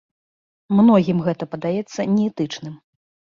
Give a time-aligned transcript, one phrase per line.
[0.77, 2.73] Многім гэта падаецца неэтычным.